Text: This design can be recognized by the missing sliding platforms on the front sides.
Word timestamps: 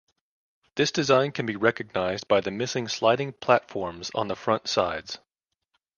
This 0.73 0.89
design 0.91 1.31
can 1.31 1.45
be 1.45 1.55
recognized 1.55 2.27
by 2.27 2.41
the 2.41 2.49
missing 2.49 2.87
sliding 2.87 3.33
platforms 3.33 4.09
on 4.15 4.29
the 4.29 4.35
front 4.35 4.67
sides. 4.67 5.19